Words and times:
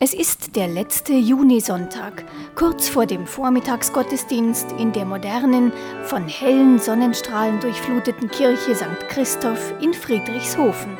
Es 0.00 0.14
ist 0.14 0.54
der 0.54 0.68
letzte 0.68 1.12
Junisonntag, 1.12 2.24
kurz 2.54 2.88
vor 2.88 3.04
dem 3.04 3.26
Vormittagsgottesdienst 3.26 4.70
in 4.78 4.92
der 4.92 5.04
modernen, 5.04 5.72
von 6.04 6.28
hellen 6.28 6.78
Sonnenstrahlen 6.78 7.58
durchfluteten 7.58 8.30
Kirche 8.30 8.76
St. 8.76 9.08
Christoph 9.08 9.74
in 9.80 9.92
Friedrichshofen. 9.92 10.96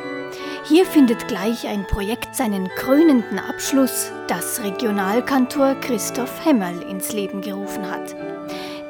Hier 0.65 0.85
findet 0.85 1.29
gleich 1.29 1.69
ein 1.69 1.87
Projekt 1.87 2.35
seinen 2.35 2.67
krönenden 2.71 3.39
Abschluss, 3.39 4.11
das 4.27 4.65
Regionalkantor 4.65 5.77
Christoph 5.77 6.45
Hemmerl 6.45 6.83
ins 6.83 7.13
Leben 7.13 7.41
gerufen 7.41 7.89
hat. 7.89 8.17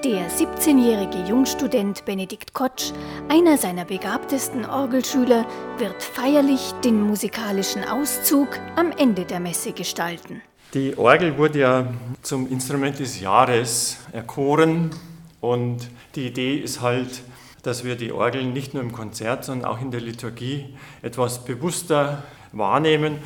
Der 0.04 0.30
17-jährige 0.30 1.28
Jungstudent 1.28 2.04
Benedikt 2.04 2.54
Kotsch, 2.54 2.92
einer 3.28 3.58
seiner 3.58 3.84
begabtesten 3.84 4.64
Orgelschüler, 4.64 5.44
wird 5.78 6.00
feierlich 6.04 6.70
den 6.84 7.02
musikalischen 7.02 7.82
Auszug 7.82 8.46
am 8.76 8.92
Ende 8.92 9.24
der 9.24 9.40
Messe 9.40 9.72
gestalten. 9.72 10.40
Die 10.72 10.96
Orgel 10.96 11.36
wurde 11.36 11.58
ja 11.58 11.92
zum 12.22 12.48
Instrument 12.48 13.00
des 13.00 13.18
Jahres 13.18 13.98
erkoren 14.12 14.90
und 15.40 15.88
die 16.14 16.28
Idee 16.28 16.58
ist 16.58 16.80
halt, 16.80 17.22
dass 17.64 17.82
wir 17.82 17.96
die 17.96 18.12
Orgel 18.12 18.44
nicht 18.44 18.74
nur 18.74 18.84
im 18.84 18.92
Konzert, 18.92 19.44
sondern 19.44 19.68
auch 19.68 19.80
in 19.80 19.90
der 19.90 20.00
Liturgie 20.00 20.76
etwas 21.02 21.44
bewusster 21.44 22.22
wahrnehmen 22.52 23.18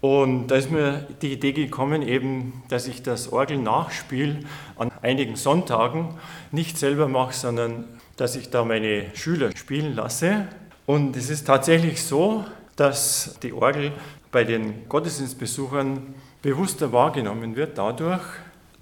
und 0.00 0.46
da 0.46 0.56
ist 0.56 0.70
mir 0.70 1.06
die 1.20 1.32
Idee 1.32 1.52
gekommen, 1.52 2.00
eben, 2.00 2.62
dass 2.68 2.88
ich 2.88 3.02
das 3.02 3.32
Orgelnachspiel 3.32 4.46
an 4.78 4.90
einigen 5.02 5.36
Sonntagen 5.36 6.14
nicht 6.52 6.78
selber 6.78 7.06
mache, 7.06 7.34
sondern 7.34 7.84
dass 8.16 8.34
ich 8.34 8.48
da 8.48 8.64
meine 8.64 9.14
Schüler 9.14 9.54
spielen 9.54 9.94
lasse. 9.94 10.48
Und 10.86 11.16
es 11.16 11.28
ist 11.28 11.46
tatsächlich 11.46 12.02
so, 12.02 12.44
dass 12.76 13.38
die 13.42 13.52
Orgel 13.52 13.92
bei 14.32 14.44
den 14.44 14.88
Gottesdienstbesuchern 14.88 16.14
bewusster 16.40 16.92
wahrgenommen 16.92 17.54
wird, 17.56 17.76
dadurch 17.76 18.22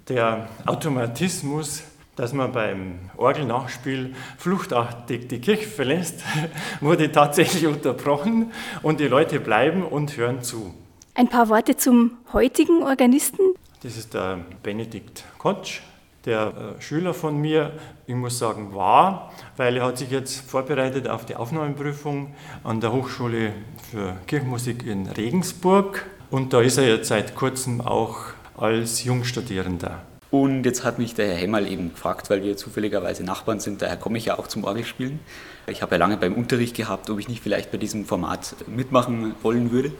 der 0.07 0.47
Automatismus, 0.65 1.83
dass 2.15 2.31
man 2.31 2.53
beim 2.53 2.99
Orgelnachspiel 3.17 4.15
fluchtartig 4.37 5.27
die 5.27 5.39
Kirche 5.39 5.67
verlässt, 5.67 6.23
wurde 6.81 7.11
tatsächlich 7.11 7.67
unterbrochen 7.67 8.53
und 8.83 9.01
die 9.01 9.07
Leute 9.07 9.41
bleiben 9.41 9.83
und 9.83 10.15
hören 10.15 10.41
zu. 10.41 10.73
Ein 11.19 11.27
paar 11.27 11.49
Worte 11.49 11.75
zum 11.75 12.11
heutigen 12.31 12.81
Organisten. 12.81 13.41
Das 13.83 13.97
ist 13.97 14.13
der 14.13 14.39
Benedikt 14.63 15.25
Kotsch, 15.37 15.81
der 16.23 16.75
äh, 16.77 16.81
Schüler 16.81 17.13
von 17.13 17.35
mir, 17.35 17.73
ich 18.07 18.15
muss 18.15 18.39
sagen, 18.39 18.73
war, 18.73 19.33
weil 19.57 19.75
er 19.75 19.85
hat 19.85 19.97
sich 19.97 20.11
jetzt 20.11 20.49
vorbereitet 20.49 21.09
auf 21.09 21.25
die 21.25 21.35
Aufnahmeprüfung 21.35 22.33
an 22.63 22.79
der 22.79 22.93
Hochschule 22.93 23.51
für 23.91 24.15
Kirchenmusik 24.27 24.85
in 24.85 25.07
Regensburg. 25.07 26.05
Und 26.31 26.53
da 26.53 26.61
ist 26.61 26.77
er 26.77 26.87
jetzt 26.87 27.09
seit 27.09 27.35
kurzem 27.35 27.81
auch 27.81 28.19
als 28.55 29.03
Jungstudierender. 29.03 29.99
Und 30.31 30.63
jetzt 30.63 30.83
hat 30.83 30.99
mich 30.99 31.15
der 31.15 31.27
Herr 31.27 31.37
Hemmerl 31.37 31.67
eben 31.67 31.89
gefragt, 31.89 32.29
weil 32.29 32.43
wir 32.43 32.55
zufälligerweise 32.55 33.23
Nachbarn 33.23 33.59
sind, 33.59 33.81
daher 33.81 33.97
komme 33.97 34.19
ich 34.19 34.25
ja 34.25 34.37
auch 34.37 34.47
zum 34.47 34.63
Orgelspielen. 34.63 35.19
Ich 35.65 35.81
habe 35.81 35.95
ja 35.95 35.97
lange 35.97 36.17
beim 36.17 36.35
Unterricht 36.35 36.75
gehabt, 36.75 37.09
ob 37.09 37.19
ich 37.19 37.27
nicht 37.27 37.41
vielleicht 37.41 37.71
bei 37.71 37.77
diesem 37.77 38.05
Format 38.05 38.55
mitmachen 38.67 39.33
wollen 39.41 39.71
würde. 39.71 39.91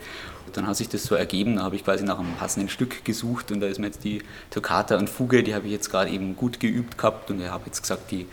Dann 0.59 0.67
hat 0.67 0.75
sich 0.75 0.89
das 0.89 1.05
so 1.05 1.15
ergeben, 1.15 1.55
da 1.55 1.63
habe 1.63 1.77
ich 1.77 1.85
quasi 1.85 2.03
nach 2.03 2.19
einem 2.19 2.33
passenden 2.33 2.67
Stück 2.67 3.05
gesucht 3.05 3.49
und 3.49 3.61
da 3.61 3.67
ist 3.67 3.79
mir 3.79 3.85
jetzt 3.85 4.03
die 4.03 4.21
Toccata 4.49 4.97
und 4.97 5.09
Fuge, 5.09 5.41
die 5.41 5.55
habe 5.55 5.67
ich 5.67 5.71
jetzt 5.71 5.89
gerade 5.89 6.11
eben 6.11 6.35
gut 6.35 6.59
geübt 6.59 6.97
gehabt 6.97 7.31
und 7.31 7.39
ich 7.39 7.47
habe 7.47 7.63
jetzt 7.67 7.81
gesagt, 7.81 8.11
die 8.11 8.27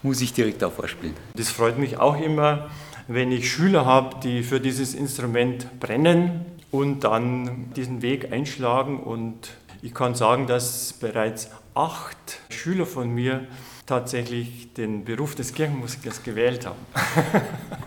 muss 0.00 0.20
ich 0.20 0.32
direkt 0.32 0.62
auch 0.62 0.70
vorspielen. 0.70 1.16
Das 1.34 1.50
freut 1.50 1.78
mich 1.78 1.98
auch 1.98 2.20
immer, 2.20 2.70
wenn 3.08 3.32
ich 3.32 3.50
Schüler 3.50 3.84
habe, 3.84 4.14
die 4.22 4.44
für 4.44 4.60
dieses 4.60 4.94
Instrument 4.94 5.80
brennen 5.80 6.46
und 6.70 7.02
dann 7.02 7.72
diesen 7.74 8.00
Weg 8.00 8.30
einschlagen 8.30 9.00
und 9.00 9.50
ich 9.82 9.92
kann 9.92 10.14
sagen, 10.14 10.46
dass 10.46 10.92
bereits 10.92 11.50
acht 11.74 12.38
Schüler 12.48 12.86
von 12.86 13.10
mir 13.10 13.48
tatsächlich 13.86 14.72
den 14.74 15.04
Beruf 15.04 15.34
des 15.34 15.52
Kirchenmusikers 15.52 16.22
gewählt 16.22 16.64
haben. 16.64 16.78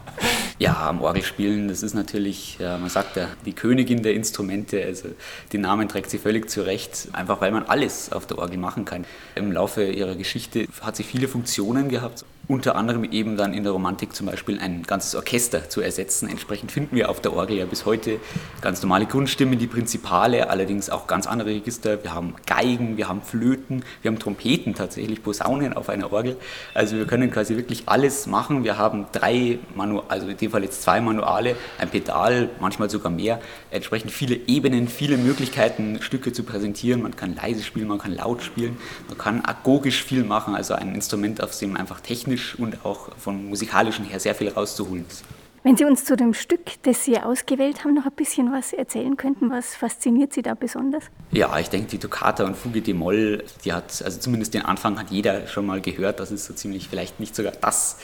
Ja, 0.57 0.87
am 0.87 1.01
Orgelspielen, 1.01 1.67
das 1.67 1.83
ist 1.83 1.95
natürlich, 1.95 2.57
man 2.59 2.89
sagt 2.89 3.17
ja, 3.17 3.27
die 3.45 3.51
Königin 3.51 4.03
der 4.03 4.13
Instrumente. 4.13 4.81
Also 4.85 5.09
den 5.51 5.59
Namen 5.59 5.89
trägt 5.89 6.09
sie 6.09 6.17
völlig 6.17 6.49
zurecht, 6.49 7.09
einfach 7.11 7.41
weil 7.41 7.51
man 7.51 7.63
alles 7.63 8.13
auf 8.13 8.25
der 8.25 8.37
Orgel 8.37 8.57
machen 8.57 8.85
kann. 8.85 9.05
Im 9.35 9.51
Laufe 9.51 9.83
ihrer 9.83 10.15
Geschichte 10.15 10.65
hat 10.79 10.95
sie 10.95 11.03
viele 11.03 11.27
Funktionen 11.27 11.89
gehabt 11.89 12.23
unter 12.47 12.75
anderem 12.75 13.03
eben 13.05 13.37
dann 13.37 13.53
in 13.53 13.63
der 13.63 13.71
Romantik 13.71 14.15
zum 14.15 14.27
Beispiel 14.27 14.59
ein 14.59 14.83
ganzes 14.83 15.15
Orchester 15.15 15.69
zu 15.69 15.81
ersetzen. 15.81 16.29
Entsprechend 16.29 16.71
finden 16.71 16.95
wir 16.95 17.09
auf 17.09 17.19
der 17.21 17.33
Orgel 17.33 17.57
ja 17.57 17.65
bis 17.65 17.85
heute 17.85 18.19
ganz 18.61 18.81
normale 18.81 19.05
Grundstimmen, 19.05 19.57
die 19.57 19.67
Prinzipale, 19.67 20.49
allerdings 20.49 20.89
auch 20.89 21.07
ganz 21.07 21.25
andere 21.27 21.49
Register. 21.49 22.03
Wir 22.03 22.13
haben 22.13 22.35
Geigen, 22.45 22.97
wir 22.97 23.07
haben 23.07 23.21
Flöten, 23.21 23.83
wir 24.01 24.11
haben 24.11 24.19
Trompeten 24.19 24.75
tatsächlich, 24.75 25.23
Posaunen 25.23 25.73
auf 25.73 25.89
einer 25.89 26.13
Orgel. 26.13 26.37
Also 26.73 26.97
wir 26.97 27.07
können 27.07 27.31
quasi 27.31 27.55
wirklich 27.55 27.83
alles 27.87 28.27
machen. 28.27 28.63
Wir 28.63 28.77
haben 28.77 29.07
drei, 29.11 29.57
Manu 29.73 30.03
also 30.07 30.27
in 30.27 30.37
dem 30.37 30.51
Fall 30.51 30.63
jetzt 30.63 30.83
zwei 30.83 31.01
Manuale, 31.01 31.55
ein 31.79 31.89
Pedal, 31.89 32.49
manchmal 32.59 32.89
sogar 32.89 33.11
mehr. 33.11 33.39
Entsprechend 33.71 34.11
viele 34.11 34.35
Ebenen, 34.35 34.87
viele 34.87 35.17
Möglichkeiten, 35.17 36.01
Stücke 36.01 36.31
zu 36.31 36.43
präsentieren. 36.43 37.01
Man 37.01 37.15
kann 37.15 37.35
leise 37.35 37.63
spielen, 37.63 37.87
man 37.87 37.97
kann 37.97 38.13
laut 38.13 38.43
spielen, 38.43 38.77
man 39.07 39.17
kann 39.17 39.43
agogisch 39.43 40.03
viel 40.03 40.23
machen, 40.23 40.55
also 40.55 40.75
ein 40.75 40.93
Instrument, 40.93 41.41
auf 41.41 41.57
dem 41.57 41.75
einfach 41.75 42.01
technisch 42.01 42.34
technisch 42.35 42.55
und 42.59 42.85
auch 42.85 43.09
vom 43.17 43.49
musikalischen 43.49 44.05
her 44.05 44.19
sehr 44.19 44.35
viel 44.35 44.49
rauszuholen 44.49 45.05
ist. 45.07 45.23
Wenn 45.63 45.75
Sie 45.75 45.85
uns 45.85 46.05
zu 46.05 46.15
dem 46.15 46.35
Stück, 46.35 46.83
das 46.83 47.05
Sie 47.05 47.17
ausgewählt 47.17 47.83
haben, 47.83 47.95
noch 47.95 48.05
ein 48.05 48.11
bisschen 48.11 48.51
was 48.51 48.71
erzählen 48.71 49.17
könnten, 49.17 49.49
was 49.49 49.73
fasziniert 49.73 50.31
Sie 50.31 50.43
da 50.43 50.53
besonders? 50.53 51.05
Ja, 51.31 51.57
ich 51.57 51.69
denke, 51.69 51.87
die 51.87 51.97
Toccata 51.97 52.43
und 52.43 52.55
Fuge 52.55 52.83
de 52.83 52.93
Moll, 52.93 53.43
die 53.63 53.73
hat, 53.73 54.03
also 54.03 54.19
zumindest 54.19 54.53
den 54.53 54.61
Anfang 54.61 54.99
hat 54.99 55.09
jeder 55.09 55.47
schon 55.47 55.65
mal 55.65 55.81
gehört. 55.81 56.19
Das 56.19 56.31
ist 56.31 56.45
so 56.45 56.53
ziemlich 56.53 56.87
vielleicht 56.87 57.19
nicht 57.19 57.35
sogar 57.35 57.53
das 57.53 57.97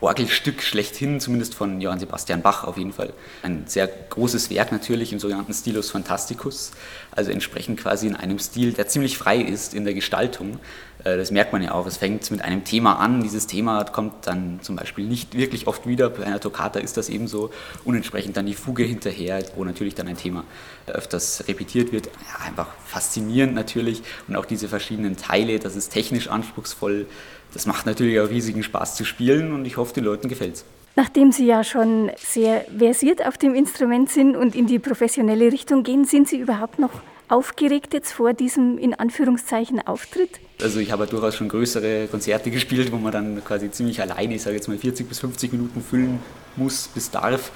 Orgelstück 0.00 0.62
schlechthin, 0.62 1.18
zumindest 1.18 1.54
von 1.54 1.80
Johann 1.80 1.98
Sebastian 1.98 2.40
Bach 2.40 2.64
auf 2.64 2.78
jeden 2.78 2.92
Fall. 2.92 3.12
Ein 3.42 3.64
sehr 3.66 3.88
großes 3.88 4.48
Werk 4.50 4.70
natürlich 4.70 5.12
im 5.12 5.18
sogenannten 5.18 5.52
Stilus 5.52 5.90
Fantasticus, 5.90 6.70
also 7.10 7.32
entsprechend 7.32 7.80
quasi 7.80 8.06
in 8.06 8.14
einem 8.14 8.38
Stil, 8.38 8.72
der 8.72 8.86
ziemlich 8.86 9.18
frei 9.18 9.38
ist 9.38 9.74
in 9.74 9.84
der 9.84 9.94
Gestaltung. 9.94 10.60
Äh, 11.04 11.16
das 11.16 11.30
merkt 11.30 11.52
man 11.52 11.62
ja 11.62 11.72
auch. 11.72 11.86
Es 11.86 11.96
fängt 11.96 12.30
mit 12.30 12.42
einem 12.42 12.64
Thema 12.64 12.94
an. 12.94 13.22
Dieses 13.22 13.46
Thema 13.46 13.84
kommt 13.84 14.26
dann 14.26 14.60
zum 14.62 14.76
Beispiel 14.76 15.04
nicht 15.04 15.36
wirklich 15.36 15.66
oft 15.66 15.86
wieder. 15.86 16.10
Bei 16.10 16.24
einer 16.24 16.40
Toccata 16.40 16.78
ist 16.78 16.96
das 16.96 17.08
ebenso. 17.08 17.50
Und 17.84 17.96
entsprechend 17.96 18.36
dann 18.36 18.46
die 18.46 18.54
Fuge 18.54 18.84
hinterher, 18.84 19.42
wo 19.56 19.64
natürlich 19.64 19.94
dann 19.94 20.08
ein 20.08 20.16
Thema 20.16 20.44
öfters 20.86 21.44
repetiert 21.48 21.92
wird. 21.92 22.06
Ja, 22.06 22.46
einfach 22.46 22.68
faszinierend 22.86 23.54
natürlich. 23.54 24.02
Und 24.26 24.36
auch 24.36 24.44
diese 24.44 24.68
verschiedenen 24.68 25.16
Teile, 25.16 25.58
das 25.58 25.76
ist 25.76 25.90
technisch 25.90 26.28
anspruchsvoll 26.28 27.06
das 27.54 27.66
macht 27.66 27.86
natürlich 27.86 28.20
auch 28.20 28.28
riesigen 28.28 28.62
Spaß 28.62 28.96
zu 28.96 29.04
spielen 29.04 29.52
und 29.52 29.64
ich 29.64 29.76
hoffe, 29.76 29.94
den 29.94 30.04
Leuten 30.04 30.28
gefällt 30.28 30.54
es. 30.54 30.64
Nachdem 30.96 31.30
Sie 31.30 31.46
ja 31.46 31.62
schon 31.62 32.10
sehr 32.16 32.64
versiert 32.76 33.24
auf 33.24 33.38
dem 33.38 33.54
Instrument 33.54 34.10
sind 34.10 34.36
und 34.36 34.56
in 34.56 34.66
die 34.66 34.80
professionelle 34.80 35.52
Richtung 35.52 35.84
gehen, 35.84 36.04
sind 36.04 36.28
Sie 36.28 36.38
überhaupt 36.38 36.78
noch 36.78 36.90
aufgeregt 37.28 37.94
jetzt 37.94 38.12
vor 38.12 38.32
diesem 38.32 38.78
in 38.78 38.94
Anführungszeichen 38.94 39.86
Auftritt? 39.86 40.40
Also 40.60 40.80
ich 40.80 40.90
habe 40.90 41.04
ja 41.04 41.10
durchaus 41.10 41.36
schon 41.36 41.48
größere 41.48 42.08
Konzerte 42.08 42.50
gespielt, 42.50 42.90
wo 42.90 42.96
man 42.96 43.12
dann 43.12 43.44
quasi 43.44 43.70
ziemlich 43.70 44.00
alleine, 44.00 44.34
ich 44.34 44.42
sage 44.42 44.56
jetzt 44.56 44.66
mal 44.66 44.76
40 44.76 45.08
bis 45.08 45.20
50 45.20 45.52
Minuten 45.52 45.82
füllen 45.82 46.18
muss 46.56 46.88
bis 46.88 47.10
darf. 47.10 47.52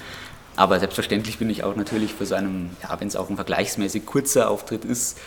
Aber 0.57 0.79
selbstverständlich 0.79 1.39
bin 1.39 1.49
ich 1.49 1.65
auch 1.65 1.77
natürlich 1.77 2.13
für 2.13 2.27
so 2.27 2.35
einen, 2.35 2.77
ja, 2.83 3.01
wenn 3.01 3.09
es 3.09 3.17
auch 3.17 3.31
ein 3.31 3.37
vergleichsmäßig 3.37 4.05
kurzer 4.05 4.51
Auftritt 4.51 4.85
ist, 4.85 5.19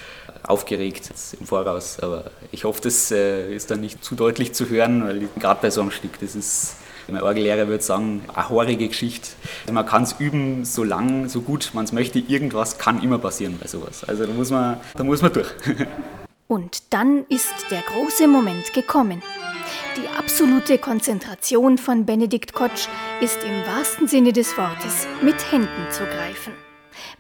aufgeregt 0.43 1.09
im 1.39 1.47
Voraus. 1.47 1.99
Aber 1.99 2.25
ich 2.51 2.63
hoffe, 2.63 2.81
das 2.81 3.11
äh, 3.11 3.53
ist 3.53 3.71
dann 3.71 3.81
nicht 3.81 4.03
zu 4.03 4.15
deutlich 4.15 4.53
zu 4.53 4.69
hören, 4.69 5.03
weil 5.05 5.27
gerade 5.39 5.61
bei 5.61 5.69
so 5.69 5.81
einem 5.81 5.91
Stück, 5.91 6.19
das 6.19 6.35
ist, 6.35 6.75
mein 7.07 7.21
Orgellehrer 7.21 7.67
würde 7.67 7.83
sagen, 7.83 8.23
eine 8.33 8.49
horrige 8.49 8.87
Geschichte. 8.87 9.29
Man 9.71 9.85
kann 9.85 10.03
es 10.03 10.15
üben, 10.19 10.65
so 10.65 10.83
lang, 10.83 11.27
so 11.27 11.41
gut 11.41 11.71
man 11.73 11.85
es 11.85 11.91
möchte. 11.91 12.19
Irgendwas 12.19 12.77
kann 12.77 13.01
immer 13.01 13.17
passieren 13.17 13.57
bei 13.59 13.67
sowas. 13.67 14.03
Also 14.03 14.25
da 14.25 14.33
muss 14.33 14.51
man, 14.51 14.77
da 14.95 15.03
muss 15.03 15.21
man 15.21 15.33
durch. 15.33 15.49
Und 16.47 16.93
dann 16.93 17.25
ist 17.27 17.53
der 17.71 17.81
große 17.81 18.27
Moment 18.27 18.71
gekommen. 18.73 19.23
Die 19.97 20.09
absolute 20.09 20.77
Konzentration 20.77 21.77
von 21.77 22.05
Benedikt 22.05 22.51
Kotsch 22.51 22.89
ist 23.21 23.41
im 23.43 23.65
wahrsten 23.65 24.09
Sinne 24.09 24.33
des 24.33 24.57
Wortes 24.57 25.07
mit 25.21 25.51
Händen 25.53 25.89
zu 25.89 26.03
greifen. 26.03 26.51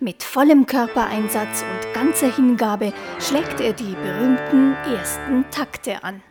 Mit 0.01 0.23
vollem 0.23 0.65
Körpereinsatz 0.65 1.63
und 1.63 1.93
ganzer 1.93 2.35
Hingabe 2.35 2.91
schlägt 3.19 3.61
er 3.61 3.71
die 3.71 3.95
berühmten 3.95 4.73
ersten 4.93 5.45
Takte 5.51 6.03
an. 6.03 6.21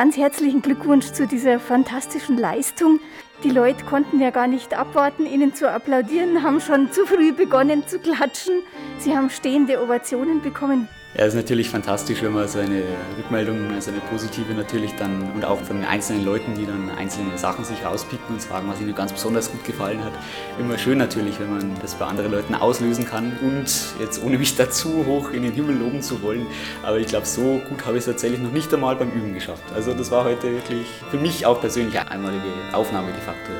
Ganz 0.00 0.16
herzlichen 0.16 0.62
Glückwunsch 0.62 1.12
zu 1.12 1.26
dieser 1.26 1.60
fantastischen 1.60 2.38
Leistung. 2.38 3.00
Die 3.44 3.50
Leute 3.50 3.84
konnten 3.84 4.18
ja 4.18 4.30
gar 4.30 4.46
nicht 4.46 4.72
abwarten, 4.72 5.26
Ihnen 5.26 5.54
zu 5.54 5.70
applaudieren, 5.70 6.42
haben 6.42 6.58
schon 6.62 6.90
zu 6.90 7.04
früh 7.04 7.34
begonnen 7.34 7.86
zu 7.86 7.98
klatschen. 7.98 8.62
Sie 8.96 9.14
haben 9.14 9.28
stehende 9.28 9.78
Ovationen 9.82 10.40
bekommen. 10.40 10.88
Ja, 11.12 11.24
ist 11.24 11.34
natürlich 11.34 11.68
fantastisch, 11.68 12.22
wenn 12.22 12.32
man 12.32 12.46
so 12.46 12.60
eine 12.60 12.84
Rückmeldung, 13.18 13.72
also 13.74 13.90
eine 13.90 13.98
positive 14.00 14.54
natürlich 14.54 14.94
dann 14.94 15.32
und 15.32 15.44
auch 15.44 15.60
von 15.60 15.78
den 15.78 15.84
einzelnen 15.84 16.24
Leuten, 16.24 16.54
die 16.54 16.64
dann 16.64 16.88
einzelne 16.88 17.36
Sachen 17.36 17.64
sich 17.64 17.84
rauspicken 17.84 18.36
und 18.36 18.40
sagen, 18.40 18.68
was 18.68 18.80
ihnen 18.80 18.94
ganz 18.94 19.12
besonders 19.12 19.50
gut 19.50 19.64
gefallen 19.64 20.04
hat. 20.04 20.12
Immer 20.60 20.78
schön 20.78 20.98
natürlich, 20.98 21.40
wenn 21.40 21.50
man 21.50 21.74
das 21.82 21.96
bei 21.96 22.06
anderen 22.06 22.30
Leuten 22.30 22.54
auslösen 22.54 23.06
kann 23.06 23.36
und 23.42 23.66
jetzt 23.98 24.22
ohne 24.22 24.38
mich 24.38 24.54
dazu 24.54 25.04
hoch 25.04 25.32
in 25.32 25.42
den 25.42 25.52
Himmel 25.52 25.78
loben 25.78 26.00
zu 26.00 26.22
wollen, 26.22 26.46
aber 26.84 26.98
ich 26.98 27.08
glaube, 27.08 27.26
so 27.26 27.60
gut 27.68 27.84
habe 27.86 27.96
ich 27.96 28.02
es 28.02 28.06
tatsächlich 28.06 28.40
noch 28.40 28.52
nicht 28.52 28.72
einmal 28.72 28.94
beim 28.94 29.10
Üben 29.10 29.34
geschafft. 29.34 29.64
Also 29.74 29.92
das 29.94 30.12
war 30.12 30.22
heute 30.22 30.52
wirklich 30.52 30.86
für 31.10 31.18
mich 31.18 31.44
auch 31.44 31.60
persönlich 31.60 31.98
eine 31.98 32.08
einmalige 32.08 32.44
Aufnahme 32.72 33.08
de 33.10 33.20
facto. 33.20 33.50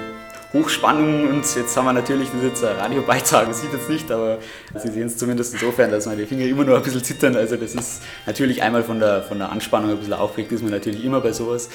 Hochspannung 0.52 1.28
und 1.28 1.54
jetzt 1.54 1.76
haben 1.76 1.84
wir 1.84 1.92
natürlich, 1.92 2.28
das 2.32 2.42
jetzt 2.42 2.64
ein 2.64 2.76
Radiobeitrag, 2.76 3.46
das 3.48 3.60
sieht 3.60 3.72
jetzt 3.72 3.88
nicht, 3.88 4.10
aber 4.10 4.38
Sie 4.74 4.88
sehen 4.88 5.06
es 5.06 5.16
zumindest 5.16 5.54
insofern, 5.54 5.90
dass 5.92 6.06
meine 6.06 6.26
Finger 6.26 6.44
immer 6.44 6.64
nur 6.64 6.76
ein 6.76 6.82
bisschen 6.82 7.04
zittern, 7.04 7.36
also 7.36 7.56
das 7.56 7.74
ist 7.74 8.02
natürlich 8.26 8.60
einmal 8.62 8.82
von 8.82 8.98
der, 8.98 9.22
von 9.22 9.38
der 9.38 9.52
Anspannung 9.52 9.90
ein 9.90 9.98
bisschen 9.98 10.14
aufgeregt, 10.14 10.50
ist 10.50 10.62
man 10.62 10.72
natürlich 10.72 11.04
immer 11.04 11.20
bei 11.20 11.32
sowas, 11.32 11.68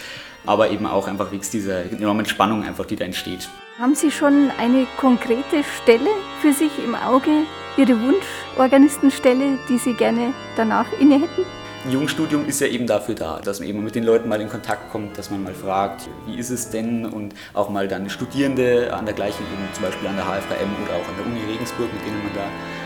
aber 0.46 0.72
eben 0.72 0.86
auch 0.86 1.08
einfach 1.08 1.32
wegen 1.32 1.44
dieser 1.52 1.84
enormen 1.90 2.26
Spannung 2.26 2.64
einfach, 2.64 2.86
die 2.86 2.98
da 2.98 3.06
entsteht. 3.06 3.50
Haben 3.80 3.96
Sie 3.96 4.12
schon 4.12 4.52
eine 4.60 4.88
konkrete 4.98 5.64
Stelle 5.82 6.10
für 6.42 6.52
sich 6.52 6.72
im 6.84 6.96
Auge, 6.96 7.44
Ihre 7.78 7.96
Wunschorganistenstelle, 8.00 9.58
die 9.70 9.78
Sie 9.78 9.94
gerne 9.94 10.34
danach 10.58 10.88
inne 11.00 11.16
hätten? 11.16 11.46
Jugendstudium 11.92 12.48
ist 12.48 12.62
ja 12.62 12.68
eben 12.68 12.88
dafür 12.88 13.14
da, 13.14 13.40
dass 13.40 13.60
man 13.60 13.70
eben 13.70 13.84
mit 13.84 13.94
den 13.94 14.04
Leuten 14.04 14.28
mal 14.28 14.42
in 14.42 14.50
Kontakt 14.50 14.92
kommt, 14.92 15.18
dass 15.20 15.30
man 15.30 15.44
mal 15.44 15.54
fragt, 15.54 16.10
wie 16.26 16.36
ist 16.36 16.50
es 16.50 16.72
denn? 16.72 17.06
Und 17.06 17.36
auch 17.54 17.70
mal 17.70 17.88
dann 17.88 18.10
Studierende 18.10 18.92
an 18.92 19.06
der 19.06 19.14
gleichen, 19.14 19.44
eben 19.44 19.74
zum 19.74 19.84
Beispiel 19.84 20.08
an 20.08 20.16
der 20.16 20.26
HFKM 20.26 20.84
oder 20.84 20.96
auch 20.96 21.08
an 21.08 21.16
der 21.18 21.26
Uni 21.28 21.40
Regensburg, 21.52 21.94
mit 21.94 22.04
denen 22.04 22.24
man 22.24 22.34
da 22.34 22.46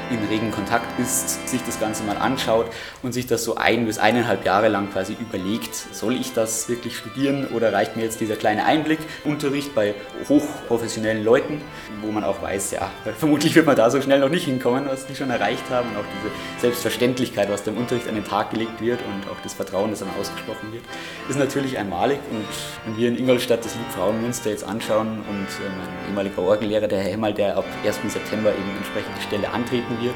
in 0.10 0.24
regen 0.26 0.52
Kontakt 0.52 1.00
ist, 1.00 1.48
sich 1.48 1.62
das 1.64 1.80
Ganze 1.80 2.04
mal 2.04 2.18
anschaut 2.18 2.68
und 3.04 3.14
sich 3.14 3.28
das 3.28 3.44
so 3.44 3.56
ein 3.56 3.86
bis 3.86 3.98
eineinhalb 3.98 4.46
Jahre 4.46 4.68
lang 4.68 4.92
quasi 4.92 5.16
überlegt, 5.20 5.76
soll 5.76 6.16
ich 6.16 6.34
das 6.34 6.70
wirklich 6.70 6.98
studieren 6.98 7.48
oder 7.48 7.74
reicht 7.74 7.96
mir 7.96 8.04
jetzt 8.04 8.20
dieser 8.20 8.36
kleine 8.36 8.66
Einblick, 8.66 9.00
Unterricht 9.24 9.76
bei 9.76 9.94
hochprofessionellen 10.28 11.24
Leuten, 11.24 11.62
wo 12.02 12.12
man 12.12 12.24
auch 12.24 12.42
weiß, 12.42 12.72
ja, 12.72 12.90
vermutlich 13.18 13.56
wird 13.56 13.66
man 13.66 13.76
da 13.76 13.90
so 13.90 14.02
schnell 14.02 14.20
noch 14.20 14.30
nicht 14.30 14.46
hinkommen, 14.46 14.86
was 14.88 15.06
die 15.06 15.16
schon 15.16 15.30
erreicht 15.30 15.70
haben 15.70 15.90
und 15.90 15.98
auch 15.98 16.06
diese 16.20 16.62
Selbstverständlichkeit, 16.62 17.50
was 17.52 17.64
dem 17.64 17.78
Unterricht 17.78 18.08
an 18.08 18.16
den 18.16 18.26
Tag 18.26 18.52
gelegt 18.52 18.82
wird 18.82 19.00
und 19.02 19.32
auch 19.32 19.42
das 19.44 19.54
Vertrauen, 19.54 19.92
das 19.92 20.00
dann 20.00 20.10
ausgesprochen 20.20 20.72
wird, 20.72 20.84
ist 21.30 21.38
natürlich 21.38 21.78
einmalig 21.78 22.20
und 22.32 22.46
wenn 22.86 22.98
wir 22.98 23.10
in 23.10 23.18
Ingolstadt 23.18 23.64
das 23.64 23.76
Lied 23.76 23.92
Frauenmünster 23.96 24.50
jetzt 24.50 24.64
anschauen 24.64 25.20
und 25.30 25.48
äh, 25.48 25.70
mein 25.70 26.10
ehemaliger 26.10 26.42
Orgellehrer, 26.42 26.88
der 26.88 27.00
Herr 27.00 27.12
Hemmel, 27.12 27.34
der 27.34 27.58
ab 27.58 27.66
1. 27.86 28.00
September 28.08 28.52
eben 28.52 28.78
entsprechend 28.78 29.18
die 29.18 29.24
Stelle 29.24 29.50
antreten 29.50 29.99
wird. 30.02 30.16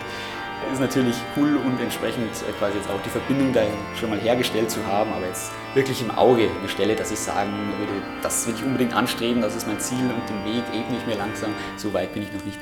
Ist 0.72 0.80
natürlich 0.80 1.16
cool 1.36 1.58
und 1.58 1.80
entsprechend 1.82 2.32
äh, 2.48 2.52
quasi 2.58 2.78
jetzt 2.78 2.90
auch 2.90 3.02
die 3.02 3.10
Verbindung 3.10 3.52
da 3.54 3.62
schon 4.00 4.10
mal 4.10 4.20
hergestellt 4.20 4.72
zu 4.72 4.86
haben, 4.86 5.12
aber 5.12 5.28
jetzt 5.28 5.52
wirklich 5.74 6.02
im 6.02 6.12
Auge 6.12 6.50
eine 6.58 6.70
Stelle, 6.70 6.96
dass 6.96 7.12
ich 7.12 7.20
sagen 7.20 7.52
würde, 7.78 7.92
das 8.22 8.48
will 8.48 8.56
ich 8.56 8.64
unbedingt 8.64 8.94
anstreben, 8.94 9.42
das 9.42 9.56
ist 9.56 9.68
mein 9.68 9.80
Ziel 9.80 10.00
und 10.00 10.30
den 10.30 10.46
Weg 10.46 10.64
ebne 10.74 10.98
ich 10.98 11.06
mir 11.06 11.18
langsam. 11.18 11.52
So 11.76 11.94
weit 11.94 12.14
bin 12.14 12.24
ich 12.24 12.32
noch 12.32 12.46
nicht. 12.46 12.58